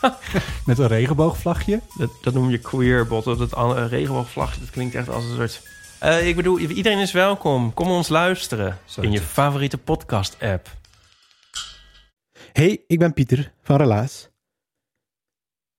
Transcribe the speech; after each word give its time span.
met 0.66 0.78
een 0.78 0.86
regenboogvlagje. 0.86 1.80
Dat, 1.96 2.10
dat 2.22 2.34
noem 2.34 2.50
je 2.50 2.58
queerbot. 2.58 3.24
Dat 3.24 3.54
an- 3.54 3.86
regenboogvlag, 3.86 4.58
dat 4.58 4.70
klinkt 4.70 4.94
echt 4.94 5.08
als 5.08 5.24
een 5.24 5.36
soort... 5.36 5.62
Eh, 5.98 6.28
ik 6.28 6.36
bedoel, 6.36 6.58
iedereen 6.58 6.98
is 6.98 7.12
welkom. 7.12 7.74
Kom 7.74 7.90
ons 7.90 8.08
luisteren 8.08 8.78
Zo 8.84 9.00
in 9.00 9.12
je 9.12 9.20
favoriete 9.20 9.78
podcast-app. 9.78 10.78
Hey, 12.52 12.84
ik 12.86 12.98
ben 12.98 13.12
Pieter 13.12 13.52
van 13.62 13.76
Relaas. 13.76 14.28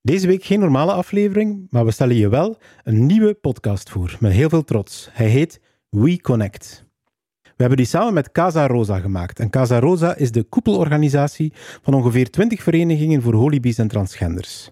Deze 0.01 0.27
week 0.27 0.43
geen 0.43 0.59
normale 0.59 0.93
aflevering, 0.93 1.67
maar 1.69 1.85
we 1.85 1.91
stellen 1.91 2.15
je 2.15 2.29
wel 2.29 2.57
een 2.83 3.05
nieuwe 3.05 3.33
podcast 3.33 3.89
voor, 3.89 4.17
met 4.19 4.31
heel 4.31 4.49
veel 4.49 4.63
trots. 4.63 5.09
Hij 5.11 5.27
heet 5.27 5.61
We 5.89 6.21
Connect. 6.21 6.90
We 7.61 7.67
hebben 7.67 7.85
die 7.85 7.95
samen 7.95 8.13
met 8.13 8.31
Casa 8.31 8.67
Rosa 8.67 8.99
gemaakt. 8.99 9.39
En 9.39 9.49
Casa 9.49 9.79
Rosa 9.79 10.15
is 10.15 10.31
de 10.31 10.43
koepelorganisatie 10.43 11.53
van 11.81 11.93
ongeveer 11.93 12.29
20 12.29 12.63
verenigingen 12.63 13.21
voor 13.21 13.33
holibies 13.33 13.77
en 13.77 13.87
transgenders. 13.87 14.69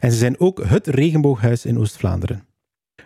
En 0.00 0.10
ze 0.10 0.18
zijn 0.18 0.40
ook 0.40 0.64
het 0.64 0.86
regenbooghuis 0.86 1.64
in 1.64 1.78
Oost-Vlaanderen. 1.78 2.46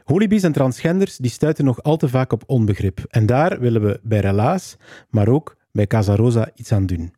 Holibies 0.04 0.42
en 0.42 0.52
transgenders 0.52 1.16
die 1.16 1.30
stuiten 1.30 1.64
nog 1.64 1.82
al 1.82 1.96
te 1.96 2.08
vaak 2.08 2.32
op 2.32 2.42
onbegrip. 2.46 3.04
En 3.08 3.26
daar 3.26 3.60
willen 3.60 3.82
we 3.82 4.00
bij 4.02 4.20
Relaas, 4.20 4.76
maar 5.08 5.28
ook 5.28 5.56
bij 5.72 5.86
Casa 5.86 6.16
Rosa 6.16 6.50
iets 6.54 6.72
aan 6.72 6.86
doen 6.86 7.12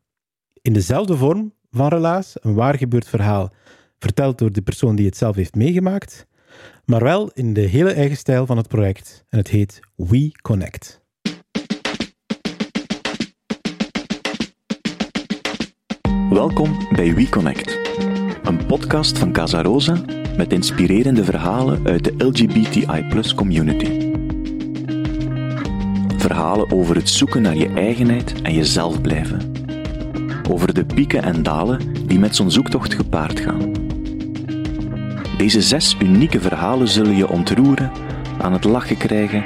in 0.62 0.72
dezelfde 0.72 1.16
vorm 1.16 1.55
van 1.70 1.89
relaas, 1.89 2.37
een 2.41 2.55
waar 2.55 2.78
gebeurd 2.78 3.09
verhaal, 3.09 3.53
verteld 3.98 4.39
door 4.39 4.53
de 4.53 4.62
persoon 4.62 4.97
die 4.97 5.06
het 5.06 5.16
zelf 5.16 5.37
heeft 5.37 5.55
meegemaakt, 5.55 6.27
maar 6.84 7.03
wel 7.03 7.31
in 7.31 7.53
de 7.53 7.61
hele 7.61 7.92
eigen 7.92 8.16
stijl 8.16 8.47
van 8.47 8.56
het 8.56 8.69
project. 8.69 9.25
En 9.28 9.39
het 9.39 9.48
heet 9.48 9.81
We 9.94 10.39
Connect. 10.42 11.02
Welkom 16.33 16.77
bij 16.91 17.14
WeConnect, 17.14 17.78
een 18.42 18.66
podcast 18.66 19.19
van 19.19 19.33
Casa 19.33 19.62
Rosa 19.62 19.97
met 20.36 20.52
inspirerende 20.52 21.25
verhalen 21.25 21.86
uit 21.86 22.05
de 22.05 22.25
LGBTI 22.25 23.34
community. 23.34 24.11
Verhalen 26.16 26.70
over 26.70 26.97
het 26.97 27.08
zoeken 27.08 27.42
naar 27.42 27.56
je 27.56 27.69
eigenheid 27.69 28.42
en 28.42 28.55
jezelf 28.55 29.00
blijven. 29.00 29.53
Over 30.50 30.75
de 30.75 30.84
pieken 30.84 31.22
en 31.22 31.42
dalen 31.42 32.06
die 32.06 32.19
met 32.19 32.36
zo'n 32.36 32.50
zoektocht 32.50 32.94
gepaard 32.94 33.41
gaan. 33.41 33.72
Deze 35.36 35.62
zes 35.62 35.97
unieke 36.00 36.41
verhalen 36.41 36.88
zullen 36.88 37.16
je 37.16 37.28
ontroeren, 37.28 37.92
aan 38.41 38.53
het 38.53 38.64
lachen 38.64 38.97
krijgen, 38.97 39.42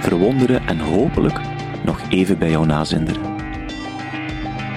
verwonderen 0.00 0.66
en 0.66 0.78
hopelijk 0.78 1.40
nog 1.84 2.00
even 2.10 2.38
bij 2.38 2.50
jou 2.50 2.66
nazinderen. 2.66 3.34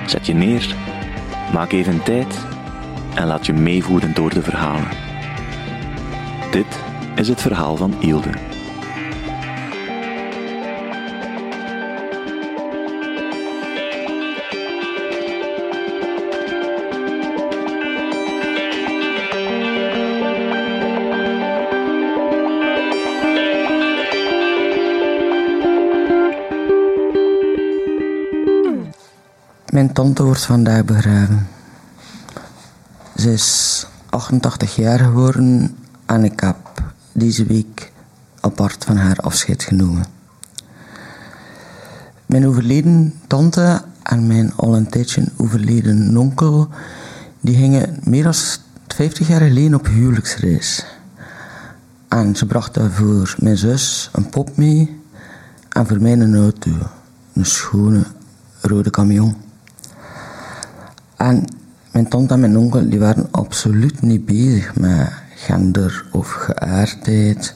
Zet 0.05 0.25
je 0.25 0.33
neer 0.33 0.75
Maak 1.53 1.71
even 1.71 2.03
tijd 2.03 2.45
en 3.15 3.27
laat 3.27 3.45
je 3.45 3.53
meevoeren 3.53 4.13
door 4.13 4.33
de 4.33 4.41
verhalen. 4.41 4.87
Dit 6.51 6.83
is 7.15 7.27
het 7.27 7.41
verhaal 7.41 7.75
van 7.75 7.93
Ilde. 7.99 8.58
Mijn 29.79 29.93
tante 29.93 30.23
wordt 30.23 30.45
vandaag 30.45 30.85
begraven. 30.85 31.47
Ze 33.15 33.31
is 33.33 33.87
88 34.09 34.75
jaar 34.75 34.99
geworden 34.99 35.75
en 36.05 36.23
ik 36.23 36.39
heb 36.39 36.83
deze 37.11 37.45
week 37.45 37.91
apart 38.39 38.85
van 38.85 38.97
haar 38.97 39.17
afscheid 39.17 39.63
genomen. 39.63 40.05
Mijn 42.25 42.47
overleden 42.47 43.13
tante 43.27 43.81
en 44.03 44.27
mijn 44.27 44.53
al 44.55 44.75
een 44.75 44.89
tijdje 44.89 45.23
overleden 45.37 46.17
onkel 46.17 46.69
die 47.39 47.55
gingen 47.55 47.99
meer 48.03 48.23
dan 48.23 48.35
50 48.87 49.27
jaar 49.27 49.41
geleden 49.41 49.73
op 49.73 49.87
huwelijksreis. 49.87 50.85
En 52.07 52.35
ze 52.35 52.45
brachten 52.45 52.91
voor 52.91 53.35
mijn 53.37 53.57
zus 53.57 54.09
een 54.13 54.29
pop 54.29 54.57
mee 54.57 55.01
en 55.69 55.87
voor 55.87 56.01
mij 56.01 56.11
een 56.11 56.35
auto. 56.35 56.71
Een 57.33 57.45
schone 57.45 58.03
rode 58.61 58.89
camion. 58.89 59.47
En 61.19 61.45
mijn 61.91 62.07
tante 62.07 62.33
en 62.33 62.39
mijn 62.39 62.57
onkel 62.57 62.89
die 62.89 62.99
waren 62.99 63.27
absoluut 63.31 64.01
niet 64.01 64.25
bezig 64.25 64.75
met 64.75 65.11
gender 65.35 66.05
of 66.11 66.31
geaardheid. 66.31 67.55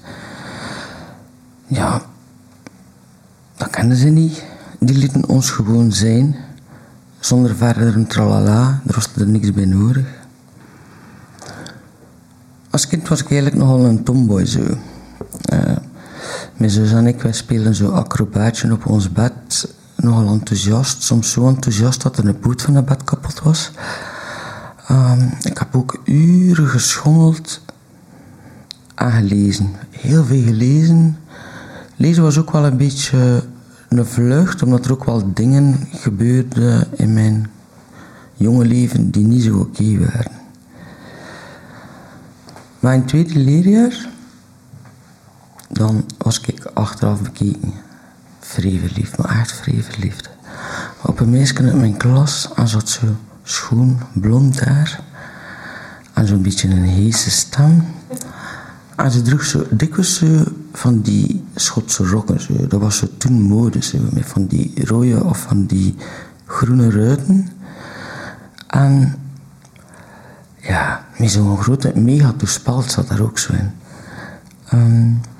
Ja, 1.67 2.01
dat 3.57 3.69
kenden 3.69 3.97
ze 3.97 4.07
niet. 4.07 4.43
Die 4.79 4.97
lieten 4.97 5.27
ons 5.27 5.49
gewoon 5.49 5.91
zijn, 5.91 6.35
zonder 7.19 7.55
verder 7.55 7.95
een 7.95 8.07
tralala. 8.07 8.81
Er 8.87 8.95
was 8.95 9.09
er 9.15 9.27
niks 9.27 9.53
bij 9.53 9.65
nodig. 9.65 10.07
Als 12.69 12.87
kind 12.87 13.07
was 13.07 13.21
ik 13.21 13.31
eigenlijk 13.31 13.61
nogal 13.61 13.85
een 13.85 14.03
tomboy 14.03 14.45
zo. 14.45 14.77
Eh, 15.41 15.77
mijn 16.57 16.71
zus 16.71 16.91
en 16.91 17.07
ik, 17.07 17.21
wij 17.21 17.33
spelen 17.33 17.75
zo 17.75 17.89
acrobaatje 17.89 18.71
op 18.71 18.85
ons 18.85 19.11
bed. 19.11 19.73
Nogal 20.03 20.27
enthousiast, 20.27 21.03
soms 21.03 21.31
zo 21.31 21.47
enthousiast 21.47 22.01
dat 22.01 22.17
er 22.17 22.27
een 22.27 22.39
poot 22.39 22.61
van 22.61 22.75
het 22.75 22.85
bed 22.85 23.03
kapot 23.03 23.41
was. 23.41 23.71
Ehm, 24.87 25.27
ik 25.41 25.57
heb 25.57 25.75
ook 25.75 26.01
uren 26.05 26.67
geschommeld 26.67 27.61
en 28.95 29.11
gelezen. 29.11 29.71
Heel 29.89 30.23
veel 30.23 30.43
gelezen. 30.43 31.17
Lezen 31.95 32.23
was 32.23 32.37
ook 32.37 32.51
wel 32.51 32.65
een 32.65 32.77
beetje 32.77 33.43
een 33.89 34.05
vlucht, 34.05 34.63
omdat 34.63 34.85
er 34.85 34.91
ook 34.91 35.03
wel 35.03 35.33
dingen 35.33 35.87
gebeurden 35.91 36.87
in 36.97 37.13
mijn 37.13 37.49
jonge 38.33 38.65
leven 38.65 39.11
die 39.11 39.25
niet 39.25 39.43
zo 39.43 39.57
oké 39.57 39.99
waren. 39.99 40.31
Maar 42.79 42.93
in 42.93 42.99
het 42.99 43.07
tweede 43.07 43.39
leerjaar, 43.39 44.09
dan 45.69 46.05
was 46.17 46.39
ik 46.39 46.65
achteraf 46.73 47.21
bekeken 47.21 47.73
vrij 48.45 48.79
verliefd, 48.79 49.17
maar 49.17 49.39
echt 49.39 49.51
verliefd. 49.51 50.29
Op 51.01 51.19
een 51.19 51.29
meisje 51.29 51.57
uit 51.57 51.75
mijn 51.75 51.97
klas 51.97 52.49
en 52.55 52.67
ze 52.67 52.79
zo 52.85 53.15
schoon 53.43 53.99
blond 54.13 54.59
haar 54.59 54.99
en 56.13 56.27
zo'n 56.27 56.41
beetje 56.41 56.69
een 56.69 56.83
heese 56.83 57.31
stem. 57.31 57.85
En 58.95 59.11
ze 59.11 59.21
droeg 59.21 59.43
zo 59.43 59.65
dikwijls 59.69 60.23
van 60.73 61.01
die 61.01 61.43
Schotse 61.55 62.05
rokken. 62.05 62.41
Zo. 62.41 62.67
Dat 62.67 62.79
was 62.79 62.97
zo 62.97 63.07
toen 63.17 63.41
mode, 63.41 63.83
zo, 63.83 63.97
met 64.11 64.25
van 64.25 64.45
die 64.45 64.85
rode 64.85 65.23
of 65.23 65.39
van 65.39 65.65
die 65.65 65.95
groene 66.45 66.89
ruiten. 66.89 67.49
En 68.67 69.15
ja, 70.59 71.05
met 71.17 71.31
zo'n 71.31 71.57
grote 71.57 71.91
mega 71.95 72.33
toespeld 72.37 72.91
zat 72.91 73.07
daar 73.07 73.21
ook 73.21 73.37
zo 73.37 73.53
in. 73.53 73.71
Ehm, 74.65 75.32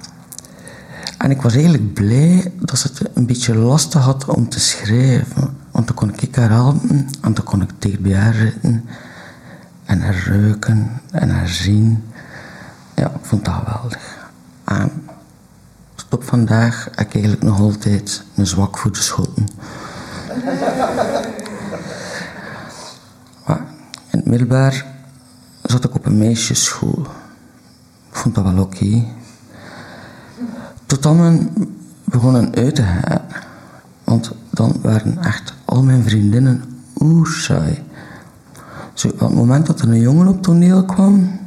en 1.24 1.32
ik 1.32 1.42
was 1.42 1.54
eigenlijk 1.54 1.94
blij 1.94 2.54
dat 2.60 2.78
ze 2.80 2.88
het 2.88 3.10
een 3.14 3.26
beetje 3.26 3.56
lastig 3.56 4.02
had 4.02 4.26
om 4.26 4.50
te 4.50 4.60
schrijven. 4.60 5.58
Want 5.72 5.88
dan 5.88 5.96
kon 5.96 6.14
ik 6.20 6.36
haar 6.36 6.50
helpen 6.50 7.08
en 7.22 7.34
dan 7.34 7.44
kon 7.44 7.62
ik 7.62 8.02
bij 8.02 8.16
haar 8.16 8.34
zitten. 8.34 8.86
En 9.86 10.02
haar 10.02 10.24
ruiken 10.28 11.02
en 11.12 11.30
haar 11.30 11.48
zien. 11.48 12.04
Ja, 12.96 13.06
ik 13.10 13.26
vond 13.26 13.46
dat 13.46 13.54
geweldig. 13.54 14.30
En 14.64 14.92
tot 16.10 16.26
vandaag 16.26 16.84
heb 16.96 17.08
ik 17.08 17.14
eigenlijk 17.14 17.44
nog 17.44 17.60
altijd 17.60 18.24
een 18.36 18.48
zwak 18.48 18.78
voor 18.78 18.92
de 18.92 19.02
schotten. 19.02 19.48
in 24.12 24.20
het 24.20 24.26
middelbaar 24.26 24.86
zat 25.62 25.84
ik 25.84 25.96
op 25.96 26.06
een 26.06 26.18
meisjesschool. 26.18 27.02
Ik 28.10 28.16
vond 28.16 28.36
dat 28.36 28.44
wel 28.44 28.64
oké. 28.64 29.22
Tot 30.94 31.04
dan 31.04 31.18
men 31.18 31.50
begonnen 32.04 32.56
uit 32.56 32.76
te 32.76 32.84
gaan. 32.84 33.22
Want 34.04 34.32
dan 34.50 34.76
waren 34.82 35.18
echt 35.24 35.54
al 35.66 35.84
mijn 35.84 36.04
vriendinnen 36.04 36.64
oersaai. 37.00 37.84
Zo, 38.94 39.08
op 39.08 39.20
het 39.20 39.34
moment 39.34 39.66
dat 39.66 39.82
er 39.82 39.90
een 39.90 40.00
jongen 40.00 40.28
op 40.28 40.42
toneel 40.42 40.86
kwam, 40.86 41.40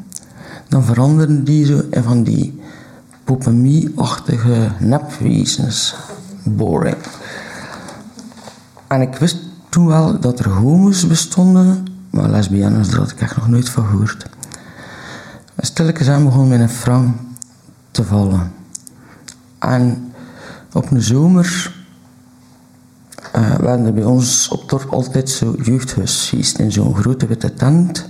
dan 0.68 0.84
veranderden 0.84 1.44
die 1.44 1.66
zo 1.66 1.82
in 1.90 2.02
van 2.02 2.22
die 2.22 2.60
popemie-achtige 3.24 4.70
nepwezens. 4.78 5.94
Boring. 6.44 6.96
En 8.86 9.00
ik 9.00 9.14
wist 9.14 9.38
toen 9.68 9.86
wel 9.86 10.20
dat 10.20 10.38
er 10.38 10.48
homo's 10.48 11.06
bestonden, 11.06 11.86
maar 12.10 12.30
lesbiennes, 12.30 12.88
daar 12.88 12.98
had 12.98 13.10
ik 13.10 13.20
echt 13.20 13.36
nog 13.36 13.48
nooit 13.48 13.68
van 13.68 13.86
gehoord. 13.86 14.26
Stilletjes 15.58 16.08
aan 16.08 16.24
begon 16.24 16.48
mijn 16.48 16.68
frank 16.68 17.16
te 17.90 18.04
vallen. 18.04 18.64
En 19.58 20.12
op 20.72 20.90
een 20.90 21.02
zomer 21.02 21.74
uh, 23.36 23.54
werden 23.54 23.86
er 23.86 23.94
bij 23.94 24.04
ons 24.04 24.48
op 24.48 24.68
dorp 24.70 24.92
altijd 24.92 25.30
zo 25.30 25.54
jeugdhuisfeest 25.62 26.58
in 26.58 26.72
zo'n 26.72 26.94
grote 26.94 27.26
witte 27.26 27.54
tent. 27.54 28.08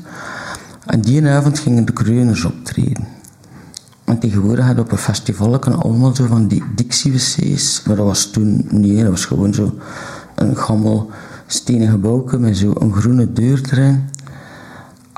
En 0.87 1.01
die 1.01 1.27
avond 1.29 1.59
gingen 1.59 1.85
de 1.85 1.93
kreuners 1.93 2.45
optreden. 2.45 3.07
En 4.05 4.19
tegenwoordig 4.19 4.65
hadden 4.65 4.85
op 4.85 4.93
een 4.93 4.99
festival 4.99 5.61
allemaal 5.61 6.15
zo 6.15 6.27
van 6.27 6.47
die 6.47 6.63
Dixie-wc's. 6.75 7.83
Maar 7.87 7.97
dat 7.97 8.07
was 8.07 8.31
toen 8.31 8.67
niet, 8.71 9.01
dat 9.01 9.11
was 9.11 9.25
gewoon 9.25 9.55
zo 9.55 9.75
een 10.35 10.57
gammel 10.57 11.11
stenen 11.47 11.91
gebouw 11.91 12.25
met 12.39 12.57
zo 12.57 12.73
een 12.79 12.93
groene 12.93 13.33
deur 13.33 13.61
erin. 13.71 14.09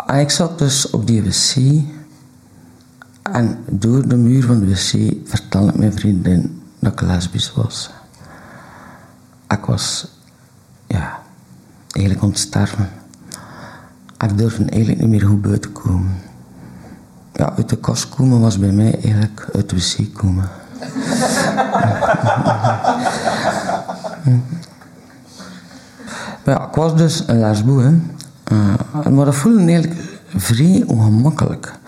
En 0.07 0.21
ik 0.21 0.31
zat 0.31 0.59
dus 0.59 0.91
op 0.91 1.07
die 1.07 1.23
wc 1.23 1.57
en 3.33 3.59
door 3.71 4.09
de 4.09 4.17
muur 4.17 4.45
van 4.45 4.61
de 4.61 4.67
wc 4.67 5.13
vertelde 5.25 5.73
mijn 5.75 5.93
vriendin 5.93 6.63
dat 6.79 6.93
ik 6.93 7.01
lesbisch 7.01 7.53
was. 7.53 7.91
Ik 9.49 9.65
was, 9.65 10.09
ja, 10.87 11.19
eigenlijk 11.91 12.25
ontsterven. 12.25 12.89
Ik 14.19 14.39
durfde 14.39 14.65
eigenlijk 14.65 15.01
niet 15.01 15.11
meer 15.11 15.27
goed 15.27 15.43
buiten 15.43 15.73
komen. 15.73 16.17
Ja, 17.33 17.53
uit 17.57 17.69
de 17.69 17.77
kast 17.77 18.09
komen 18.09 18.41
was 18.41 18.59
bij 18.59 18.73
mij 18.73 18.93
eigenlijk 18.93 19.49
uit 19.55 19.71
de 19.71 19.77
wc 19.77 20.15
komen. 20.15 20.49
ja, 26.45 26.69
ik 26.69 26.75
was 26.75 26.97
dus 26.97 27.25
een 27.27 27.39
lesboe. 27.39 28.01
Uh, 28.53 28.75
maar 29.07 29.25
dat 29.25 29.35
voelde 29.35 29.73
eigenlijk 29.73 30.01
vrij 30.37 30.85
ongemakkelijk. 30.87 31.79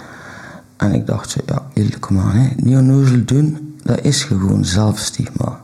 En 0.80 0.94
ik 0.94 1.06
dacht, 1.06 1.36
ja, 1.46 1.62
eerlijk 1.74 2.10
maar, 2.10 2.34
hè, 2.34 2.48
niet 2.56 2.76
onnozel 2.76 3.24
doen, 3.24 3.76
dat 3.82 4.00
is 4.02 4.24
gewoon 4.24 4.64
zelfstigma. 4.64 5.60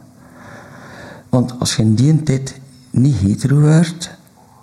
Want 1.29 1.59
als 1.59 1.77
je 1.77 1.83
in 1.83 1.95
die 1.95 2.23
tijd 2.23 2.61
niet 2.91 3.17
hetero 3.17 3.61
werd, 3.61 4.11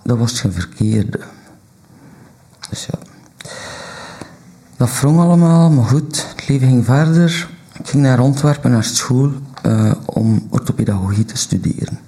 dan 0.04 0.18
was 0.18 0.42
je 0.42 0.52
verkeerde. 0.52 1.20
Dus 2.70 2.86
ja. 2.86 3.00
Dat 4.78 5.00
wrong 5.00 5.20
allemaal, 5.20 5.70
maar 5.70 5.86
goed, 5.86 6.26
het 6.36 6.48
leven 6.48 6.68
ging 6.68 6.86
verder. 6.86 7.50
Ik 7.80 7.88
ging 7.88 8.04
naar 8.04 8.20
Antwerpen, 8.20 8.72
naar 8.72 8.84
school, 8.84 9.32
uh, 9.66 9.92
om 10.06 10.48
orthopedagogie 10.50 11.26
te 11.26 11.38
studeren. 11.38 12.00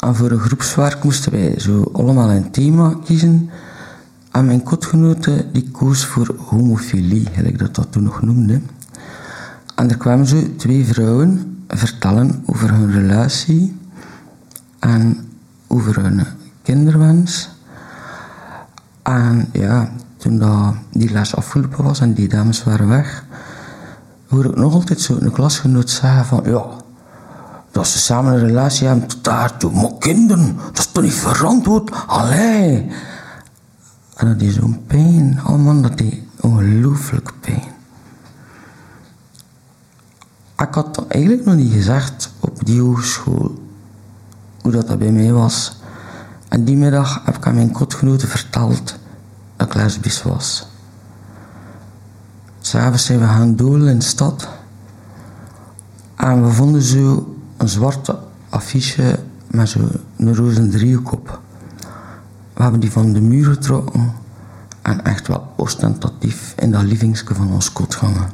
En 0.00 0.16
voor 0.16 0.30
een 0.30 0.38
groepswerk 0.38 1.04
moesten 1.04 1.32
wij 1.32 1.54
zo 1.56 1.90
allemaal 1.92 2.30
een 2.30 2.50
thema 2.50 2.94
kiezen. 3.04 3.50
En 4.30 4.46
mijn 4.46 4.62
kotgenote 4.62 5.46
die 5.52 5.70
koos 5.70 6.04
voor 6.04 6.34
homofilie, 6.38 7.28
gelijk 7.32 7.58
dat 7.58 7.74
dat 7.74 7.92
toen 7.92 8.02
nog 8.02 8.22
noemde. 8.22 8.60
En 9.74 9.90
er 9.90 9.96
kwamen 9.96 10.26
zo 10.26 10.56
twee 10.56 10.86
vrouwen 10.86 11.58
vertellen 11.68 12.42
over 12.46 12.72
hun 12.72 12.92
relatie 12.92 13.76
en 14.78 15.28
over 15.66 16.02
hun 16.02 16.26
kinderwens. 16.62 17.48
En 19.02 19.48
ja, 19.52 19.90
toen 20.16 20.38
dat 20.38 20.74
die 20.92 21.10
les 21.10 21.36
afgelopen 21.36 21.84
was 21.84 22.00
en 22.00 22.12
die 22.12 22.28
dames 22.28 22.64
waren 22.64 22.88
weg, 22.88 23.24
hoor 24.28 24.44
ik 24.44 24.56
nog 24.56 24.72
altijd 24.72 25.00
zo 25.00 25.16
een 25.20 25.32
klasgenoot 25.32 25.90
zeggen 25.90 26.24
van 26.24 26.42
ja, 26.44 26.66
dat 27.70 27.86
ze 27.86 27.98
samen 27.98 28.32
een 28.32 28.46
relatie 28.46 28.86
hebben 28.86 29.08
tot 29.08 29.24
daartoe. 29.24 29.72
Maar 29.72 29.92
kinderen, 29.98 30.56
dat 30.66 30.78
is 30.78 30.86
toch 30.86 31.02
niet 31.02 31.12
verantwoord? 31.12 31.90
Allee. 32.06 32.90
En 34.20 34.26
dat 34.26 34.40
is 34.40 34.54
zo'n 34.54 34.86
pijn. 34.86 35.40
Oh 35.46 35.64
man, 35.64 35.82
dat 35.82 36.00
is 36.00 36.14
ongelooflijk 36.40 37.32
pijn. 37.40 37.62
Ik 40.58 40.74
had 40.74 41.06
eigenlijk 41.08 41.44
nog 41.44 41.54
niet 41.54 41.72
gezegd 41.72 42.32
op 42.40 42.66
die 42.66 42.80
hogeschool 42.80 43.58
hoe 44.60 44.72
dat, 44.72 44.86
dat 44.86 44.98
bij 44.98 45.10
mij 45.10 45.32
was. 45.32 45.76
En 46.48 46.64
die 46.64 46.76
middag 46.76 47.24
heb 47.24 47.36
ik 47.36 47.46
aan 47.46 47.54
mijn 47.54 47.70
kotgenoten 47.70 48.28
verteld 48.28 48.98
dat 49.56 49.66
ik 49.66 49.74
lesbisch 49.74 50.22
was. 50.22 50.66
S'avonds 52.60 53.04
zijn 53.04 53.18
we 53.18 53.26
gaan 53.26 53.56
dolen 53.56 53.88
in 53.88 53.98
de 53.98 54.04
stad. 54.04 54.48
En 56.16 56.44
we 56.44 56.52
vonden 56.52 56.82
zo 56.82 57.36
een 57.56 57.68
zwarte 57.68 58.18
affiche 58.48 59.18
met 59.46 59.68
zo'n 59.68 60.34
roze 60.34 60.68
driehoek 60.68 61.12
op. 61.12 61.39
We 62.60 62.66
hebben 62.66 62.84
die 62.84 62.92
van 62.92 63.12
de 63.12 63.20
muur 63.20 63.44
getrokken 63.44 64.12
en 64.82 65.04
echt 65.04 65.28
wel 65.28 65.52
ostentatief 65.56 66.54
in 66.58 66.70
dat 66.70 66.82
lievingske 66.82 67.34
van 67.34 67.52
ons 67.52 67.72
kot 67.72 67.94
gangen. 67.94 68.30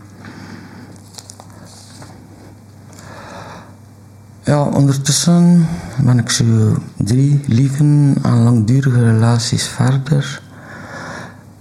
Ja, 4.42 4.62
ondertussen 4.62 5.66
ben 6.02 6.18
ik 6.18 6.30
zo 6.30 6.76
drie 6.96 7.40
lieve 7.46 7.82
en 8.22 8.42
langdurige 8.42 9.04
relaties 9.04 9.66
verder. 9.66 10.42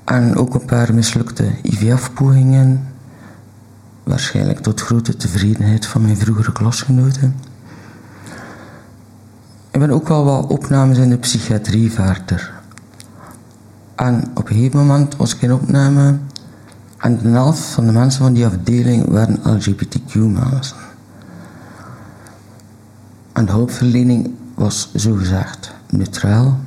En 0.03 0.35
ook 0.35 0.53
een 0.53 0.65
paar 0.65 0.94
mislukte 0.94 1.51
IVF-pogingen. 1.61 2.88
Waarschijnlijk 4.03 4.59
tot 4.59 4.81
grote 4.81 5.18
tevredenheid 5.18 5.85
van 5.85 6.01
mijn 6.01 6.18
vroegere 6.18 6.51
klasgenoten. 6.51 7.35
Ik 9.71 9.79
ben 9.79 9.91
ook 9.91 10.07
wel 10.07 10.25
wat 10.25 10.47
opnames 10.47 10.97
in 10.97 11.09
de 11.09 11.18
psychiatrie 11.18 11.91
verder. 11.91 12.55
En 13.95 14.24
op 14.33 14.50
een 14.50 14.56
gegeven 14.56 14.80
moment 14.80 15.15
was 15.15 15.36
ik 15.36 15.42
in 15.42 15.53
opname 15.53 16.18
en 16.97 17.18
de 17.18 17.30
helft 17.30 17.59
van 17.59 17.86
de 17.86 17.92
mensen 17.92 18.21
van 18.24 18.33
die 18.33 18.45
afdeling 18.45 19.07
waren 19.07 19.39
LGBTQ-mensen. 19.44 20.77
En 23.33 23.45
de 23.45 23.51
hulpverlening 23.51 24.33
was 24.56 24.89
zogezegd 24.94 25.71
neutraal, 25.89 26.59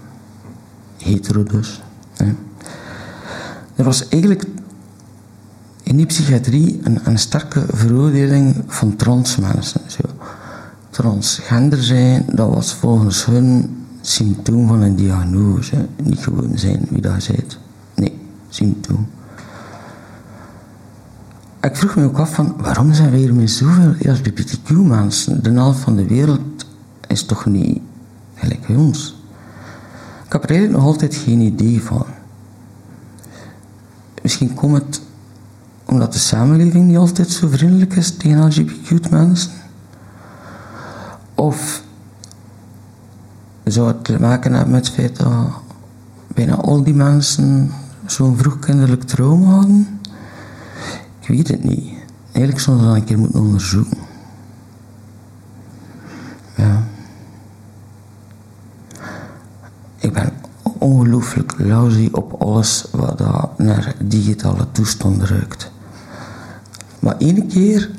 hetero 0.98 1.42
dus. 1.42 1.82
Er 3.76 3.84
was 3.84 4.08
eigenlijk 4.08 4.44
in 5.82 5.96
die 5.96 6.06
psychiatrie 6.06 6.80
een, 6.82 7.00
een 7.04 7.18
sterke 7.18 7.64
veroordeling 7.72 8.62
van 8.66 8.96
transmensen. 8.96 9.80
Zo. 9.86 10.02
Transgender 10.90 11.82
zijn, 11.82 12.24
dat 12.32 12.54
was 12.54 12.74
volgens 12.74 13.24
hun 13.24 13.77
symptoom 14.00 14.68
van 14.68 14.80
een 14.80 14.96
diagnose. 14.96 15.86
Niet 16.02 16.18
gewoon 16.18 16.58
zijn 16.58 16.86
wie 16.88 17.00
dat 17.00 17.22
zit. 17.22 17.58
Nee, 17.94 18.18
symptoom. 18.48 19.08
Ik 21.60 21.76
vroeg 21.76 21.96
me 21.96 22.04
ook 22.04 22.18
af 22.18 22.34
van 22.34 22.54
waarom 22.56 22.92
zijn 22.92 23.10
we 23.10 23.16
hier 23.16 23.34
met 23.34 23.50
zoveel 23.50 23.94
LGBTQ-mensen? 23.98 25.42
De 25.42 25.50
helft 25.50 25.80
van 25.80 25.96
de 25.96 26.06
wereld 26.06 26.66
is 27.06 27.24
toch 27.24 27.46
niet 27.46 27.80
gelijk 28.34 28.68
ons? 28.68 29.16
Ik 30.26 30.32
heb 30.32 30.42
er 30.42 30.50
eigenlijk 30.50 30.80
nog 30.80 30.92
altijd 30.92 31.14
geen 31.14 31.40
idee 31.40 31.82
van. 31.82 32.06
Misschien 34.22 34.54
komt 34.54 34.76
het 34.76 35.00
omdat 35.84 36.12
de 36.12 36.18
samenleving 36.18 36.86
niet 36.86 36.96
altijd 36.96 37.30
zo 37.30 37.48
vriendelijk 37.48 37.94
is 37.94 38.16
tegen 38.16 38.46
LGBTQ-mensen. 38.46 39.50
Of 41.34 41.82
zou 43.72 43.88
het 43.88 44.04
te 44.04 44.20
maken 44.20 44.52
hebben 44.52 44.72
met 44.72 44.86
het 44.86 44.94
feit 44.94 45.16
dat 45.16 45.50
bijna 46.26 46.54
al 46.54 46.82
die 46.82 46.94
mensen 46.94 47.72
zo'n 48.06 48.36
vroeg 48.36 48.58
kinderlijk 48.58 49.02
trauma 49.02 49.46
hadden? 49.46 50.00
Ik 51.20 51.28
weet 51.28 51.48
het 51.48 51.64
niet. 51.64 51.92
Eigenlijk 52.32 52.66
we 52.66 52.84
dat 52.84 52.94
een 52.94 53.04
keer 53.04 53.18
moeten 53.18 53.40
onderzoeken. 53.40 53.98
Ja. 56.54 56.82
Ik 59.98 60.12
ben 60.12 60.32
ongelooflijk 60.78 61.54
lousy 61.58 62.08
op 62.12 62.32
alles 62.42 62.86
wat 62.92 63.58
naar 63.58 63.94
digitale 64.04 64.66
toestand 64.72 65.22
ruikt. 65.22 65.70
Maar 66.98 67.16
ene 67.16 67.46
keer 67.46 67.90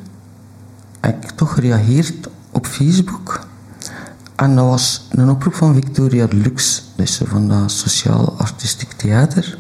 heb 1.00 1.24
ik 1.24 1.30
toch 1.30 1.54
gereageerd 1.54 2.30
op 2.52 2.66
Facebook. 2.66 3.48
En 4.40 4.56
dat 4.56 4.66
was 4.66 5.08
een 5.10 5.30
oproep 5.30 5.54
van 5.54 5.74
Victoria 5.74 6.28
Lux, 6.30 6.84
dus 6.96 7.22
van 7.26 7.48
dat 7.48 7.72
sociaal-artistiek 7.72 8.92
theater. 8.92 9.58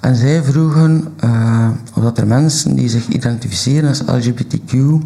En 0.00 0.16
zij 0.16 0.42
vroegen 0.42 1.14
uh, 1.24 1.68
of 1.94 2.18
er 2.18 2.26
mensen 2.26 2.74
die 2.74 2.88
zich 2.88 3.08
identificeren 3.08 3.88
als 3.88 4.02
LGBTQ 4.02 4.72
uh, 4.72 4.98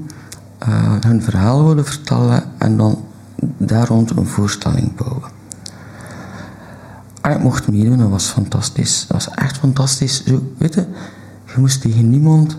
hun 1.00 1.22
verhaal 1.22 1.66
willen 1.66 1.84
vertellen 1.84 2.42
en 2.58 2.76
dan 2.76 3.04
daar 3.56 3.86
rond 3.86 4.10
een 4.10 4.26
voorstelling 4.26 4.94
bouwen. 4.94 5.30
En 7.20 7.32
ik 7.32 7.42
mocht 7.42 7.68
meedoen, 7.68 7.98
dat 7.98 8.10
was 8.10 8.26
fantastisch. 8.26 9.04
Dat 9.08 9.24
was 9.24 9.34
echt 9.34 9.58
fantastisch. 9.58 10.24
Zo, 10.24 10.52
weet 10.58 10.74
je, 10.74 10.86
je 11.44 11.60
moest 11.60 11.80
tegen 11.80 12.10
niemand 12.10 12.56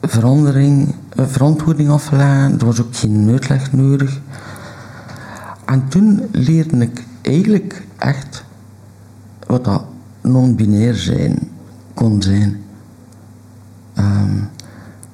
verandering, 0.00 0.94
eh, 1.08 1.24
verantwoording 1.26 1.88
afleggen. 1.88 2.58
Er 2.58 2.66
was 2.66 2.80
ook 2.80 2.96
geen 2.96 3.28
uitleg 3.30 3.72
nodig. 3.72 4.20
En 5.66 5.88
toen 5.88 6.28
leerde 6.30 6.76
ik 6.76 7.04
eigenlijk 7.22 7.86
echt 7.96 8.44
wat 9.46 9.64
dat 9.64 9.84
non-binair 10.20 10.94
zijn 10.94 11.38
kon 11.94 12.22
zijn. 12.22 12.64
Ehm, 13.94 14.38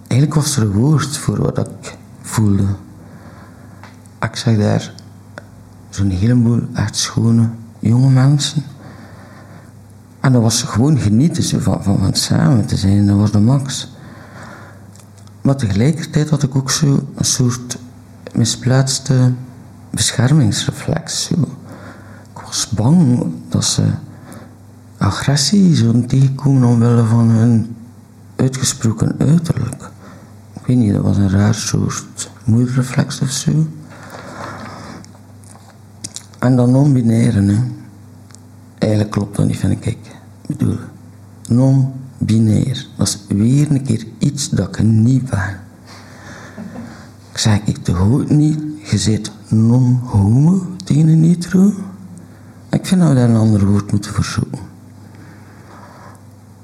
eigenlijk 0.07 0.35
was 0.35 0.57
er 0.57 0.63
een 0.63 0.73
woord 0.73 1.17
voor 1.17 1.43
wat 1.43 1.59
ik 1.59 1.97
voelde. 2.21 2.67
Ik 4.21 4.37
zag 4.37 4.57
daar 4.57 4.93
zo'n 5.91 6.11
heleboel 6.11 6.63
echt 6.75 6.97
schone 6.97 7.49
jonge 7.79 8.11
mensen. 8.11 8.63
En 10.21 10.33
dat 10.33 10.43
was 10.43 10.63
gewoon 10.63 10.99
genieten 10.99 11.61
van, 11.61 11.83
van, 11.83 11.99
van 11.99 12.15
samen 12.15 12.67
te 12.67 12.77
zijn. 12.77 13.07
Dat 13.07 13.17
was 13.17 13.31
de 13.31 13.41
max. 13.41 13.93
Maar 15.41 15.57
tegelijkertijd 15.57 16.31
had 16.31 16.43
ik 16.43 16.57
ook 16.57 16.71
zo 16.71 17.07
soort 17.21 17.79
misplaatste 18.33 19.33
beschermingsreflex. 19.93 21.31
Ik 21.31 22.41
was 22.47 22.69
bang 22.69 23.25
dat 23.49 23.65
ze 23.65 23.83
agressie 24.99 25.75
zouden 25.75 26.07
tegenkomen 26.07 26.69
omwille 26.69 27.05
van 27.05 27.29
hun 27.29 27.77
uitgesproken 28.37 29.15
uiterlijk. 29.19 29.91
Ik 30.53 30.67
weet 30.67 30.77
niet, 30.77 30.93
dat 30.93 31.03
was 31.03 31.17
een 31.17 31.31
raar 31.31 31.55
soort 31.55 32.31
moederreflex 32.45 33.21
of 33.21 33.31
zo. 33.31 33.67
En 36.39 36.57
dan 36.57 36.71
non-binaire. 36.71 37.59
Eigenlijk 38.79 39.13
klopt 39.13 39.37
dat 39.37 39.47
niet, 39.47 39.57
vind 39.57 39.73
ik. 39.73 39.87
Ik 39.87 39.99
bedoel, 40.47 40.79
non-binair. 41.49 42.87
Dat 42.97 43.07
is 43.07 43.37
weer 43.37 43.71
een 43.71 43.83
keer 43.83 44.07
iets 44.19 44.49
dat 44.49 44.69
ik 44.69 44.83
niet 44.83 45.31
ben. 45.31 45.61
Ik 47.33 47.39
zeg 47.39 47.61
ik 47.65 47.77
te 47.77 47.95
goed 47.95 48.31
niet, 48.31 48.59
je 48.91 48.99
zit 48.99 49.31
non-homo 49.53 50.67
tegen 50.85 51.23
hetero. 51.23 51.73
Ik 52.71 52.87
vind 52.87 53.01
dat 53.01 53.09
we 53.09 53.15
daar 53.15 53.29
een 53.29 53.37
ander 53.37 53.67
woord 53.67 53.93
moeten 53.93 54.15
voor 54.15 54.25
zoeken. 54.25 54.59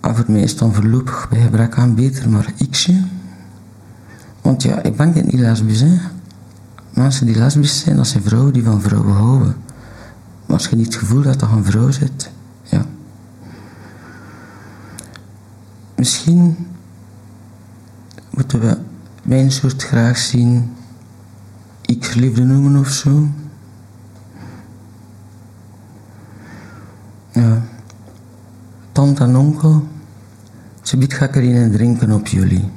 En 0.00 0.16
voor 0.16 0.24
mij 0.28 0.40
is 0.40 0.50
het 0.50 0.58
dan 0.58 0.74
voorlopig 0.74 1.28
bij 1.28 1.40
gebrek 1.40 1.76
aan 1.76 1.94
beter 1.94 2.28
maar 2.28 2.52
xje. 2.70 3.04
Want 4.42 4.62
ja, 4.62 4.82
ik 4.82 4.96
ben 4.96 5.12
niet 5.14 5.32
lesbisch, 5.32 5.80
hè. 5.80 5.98
Mensen 6.90 7.26
die 7.26 7.36
lesbisch 7.36 7.80
zijn, 7.80 7.96
dat 7.96 8.06
zijn 8.06 8.22
vrouwen 8.22 8.52
die 8.52 8.64
van 8.64 8.80
vrouwen 8.80 9.14
houden. 9.14 9.56
Maar 10.46 10.56
als 10.56 10.66
je 10.66 10.76
niet 10.76 10.86
het 10.86 10.94
gevoel 10.94 11.22
dat 11.22 11.40
je 11.40 11.46
een 11.46 11.64
vrouw 11.64 11.90
zit, 11.90 12.30
ja. 12.62 12.84
Misschien 15.96 16.56
moeten 18.30 18.60
we 18.60 18.78
mijn 19.22 19.52
soort 19.52 19.82
graag 19.82 20.16
zien 20.16 20.72
x-liefde 21.96 22.44
noemen 22.44 22.80
of 22.80 22.88
zo. 22.88 23.28
Ja. 27.32 27.62
Tante 28.92 29.22
en 29.24 29.36
onkel, 29.36 29.86
ze 30.82 30.96
biedt 30.96 31.14
ga 31.14 31.24
ik 31.24 31.36
erin 31.36 31.72
drinken 31.72 32.12
op 32.12 32.26
jullie. 32.26 32.70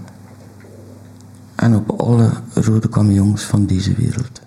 En 1.56 1.75
op 1.75 1.89
alle 1.89 2.30
rode 2.53 2.89
camions 2.89 3.44
van 3.44 3.65
deze 3.65 3.94
wereld. 3.94 4.41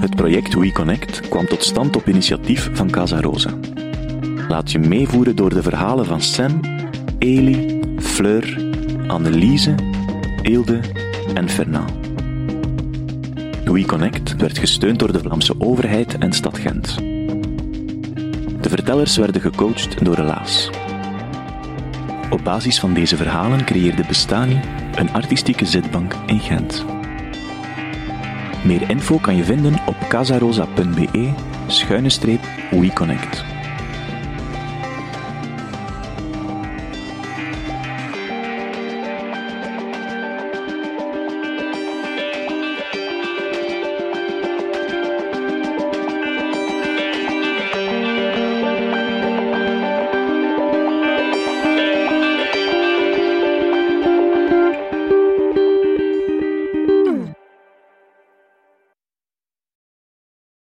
Het 0.00 0.16
project 0.16 0.54
WeConnect 0.54 1.28
kwam 1.28 1.46
tot 1.46 1.64
stand 1.64 1.96
op 1.96 2.08
initiatief 2.08 2.70
van 2.72 2.90
Casa 2.90 3.20
Rosa. 3.20 3.50
Laat 4.48 4.70
je 4.70 4.78
meevoeren 4.78 5.36
door 5.36 5.50
de 5.50 5.62
verhalen 5.62 6.06
van 6.06 6.22
Sam, 6.22 6.60
Eli, 7.18 7.80
Fleur, 7.98 8.69
Anneliese, 9.10 9.74
Eelde 10.42 10.80
en 11.34 11.48
Fernand. 11.48 11.92
WeConnect 13.64 14.36
werd 14.36 14.58
gesteund 14.58 14.98
door 14.98 15.12
de 15.12 15.18
Vlaamse 15.18 15.54
overheid 15.58 16.18
en 16.18 16.32
stad 16.32 16.58
Gent. 16.58 16.96
De 18.60 18.68
vertellers 18.68 19.16
werden 19.16 19.40
gecoacht 19.40 20.04
door 20.04 20.14
Relaas. 20.14 20.70
Op 22.30 22.44
basis 22.44 22.80
van 22.80 22.94
deze 22.94 23.16
verhalen 23.16 23.64
creëerde 23.64 24.04
Bestani 24.06 24.60
een 24.94 25.12
artistieke 25.12 25.66
zitbank 25.66 26.14
in 26.26 26.40
Gent. 26.40 26.84
Meer 28.64 28.90
info 28.90 29.18
kan 29.18 29.36
je 29.36 29.44
vinden 29.44 29.74
op 29.86 29.96
casarosa.be 30.08 31.32
schuine 31.66 32.10
streep 32.10 32.42
WeConnect. 32.70 33.49